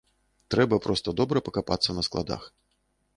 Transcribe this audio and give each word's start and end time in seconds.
Трэба 0.53 0.79
проста 0.85 1.13
добра 1.19 1.43
пакапацца 1.49 1.95
на 1.99 2.05
складах. 2.09 2.49